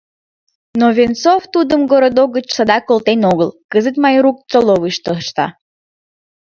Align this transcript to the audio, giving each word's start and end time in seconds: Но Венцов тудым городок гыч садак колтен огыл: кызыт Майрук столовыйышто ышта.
Но 0.79 0.87
Венцов 0.97 1.41
тудым 1.53 1.81
городок 1.91 2.29
гыч 2.35 2.47
садак 2.55 2.83
колтен 2.89 3.21
огыл: 3.31 3.49
кызыт 3.71 3.95
Майрук 4.03 4.37
столовыйышто 4.45 5.09
ышта. 5.21 5.47